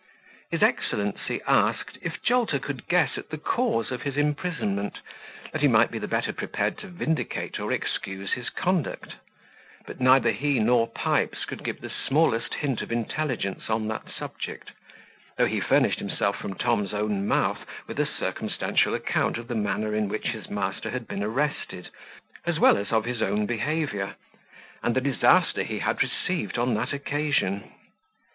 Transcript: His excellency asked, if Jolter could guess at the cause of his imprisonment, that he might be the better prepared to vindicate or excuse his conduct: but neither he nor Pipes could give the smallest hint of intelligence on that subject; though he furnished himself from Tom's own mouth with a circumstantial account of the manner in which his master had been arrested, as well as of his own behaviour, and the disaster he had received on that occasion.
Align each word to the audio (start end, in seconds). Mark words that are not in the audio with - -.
His 0.49 0.63
excellency 0.63 1.41
asked, 1.45 1.99
if 2.01 2.23
Jolter 2.23 2.57
could 2.57 2.87
guess 2.87 3.19
at 3.19 3.29
the 3.29 3.37
cause 3.37 3.91
of 3.91 4.01
his 4.01 4.17
imprisonment, 4.17 4.97
that 5.51 5.61
he 5.61 5.67
might 5.67 5.91
be 5.91 5.99
the 5.99 6.07
better 6.07 6.33
prepared 6.33 6.79
to 6.79 6.87
vindicate 6.87 7.59
or 7.59 7.71
excuse 7.71 8.31
his 8.31 8.49
conduct: 8.49 9.17
but 9.85 9.99
neither 10.01 10.31
he 10.31 10.57
nor 10.59 10.87
Pipes 10.89 11.45
could 11.45 11.63
give 11.63 11.81
the 11.81 11.91
smallest 11.91 12.55
hint 12.55 12.81
of 12.81 12.91
intelligence 12.91 13.69
on 13.69 13.87
that 13.89 14.09
subject; 14.11 14.71
though 15.37 15.45
he 15.45 15.59
furnished 15.59 15.99
himself 15.99 16.35
from 16.37 16.55
Tom's 16.55 16.95
own 16.95 17.27
mouth 17.27 17.63
with 17.85 17.99
a 17.99 18.07
circumstantial 18.07 18.95
account 18.95 19.37
of 19.37 19.47
the 19.47 19.53
manner 19.53 19.93
in 19.93 20.09
which 20.09 20.29
his 20.29 20.49
master 20.49 20.89
had 20.89 21.07
been 21.07 21.21
arrested, 21.23 21.89
as 22.47 22.59
well 22.59 22.75
as 22.79 22.91
of 22.91 23.05
his 23.05 23.21
own 23.21 23.45
behaviour, 23.45 24.15
and 24.81 24.95
the 24.95 24.99
disaster 24.99 25.61
he 25.61 25.77
had 25.77 26.01
received 26.01 26.57
on 26.57 26.73
that 26.73 26.91
occasion. 26.91 27.71